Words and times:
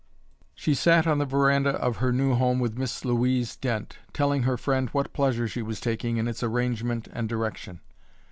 She 0.55 0.73
sat 0.73 1.05
on 1.05 1.19
the 1.19 1.27
veranda 1.27 1.73
of 1.75 1.97
her 1.97 2.11
new 2.11 2.33
home 2.33 2.59
with 2.59 2.75
Miss 2.75 3.05
Louise 3.05 3.55
Dent, 3.55 3.99
telling 4.13 4.41
her 4.41 4.57
friend 4.57 4.89
what 4.89 5.13
pleasure 5.13 5.47
she 5.47 5.61
was 5.61 5.79
taking 5.79 6.17
in 6.17 6.27
its 6.27 6.41
arrangement 6.41 7.07
and 7.13 7.29
direction. 7.29 7.81